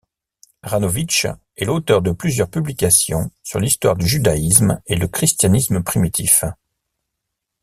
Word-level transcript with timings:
Ranovich 0.63 1.27
est 1.57 1.65
l'auteur 1.65 2.01
de 2.01 2.09
plusieurs 2.11 2.49
publications 2.49 3.29
sur 3.43 3.59
l'histoire 3.59 3.95
du 3.95 4.07
judaïsme 4.07 4.81
et 4.87 4.95
le 4.95 5.07
christianisme 5.07 5.83
primitif. 5.83 6.43